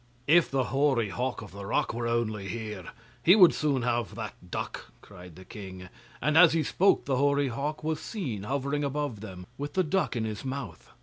[0.25, 2.85] 'If the hoary hawk of the rock were only here,
[3.21, 5.89] he would soon have that duck,' cried the king;
[6.19, 10.15] and as he spoke the hoary hawk was seen hovering above them, with the duck
[10.15, 10.89] in his mouth.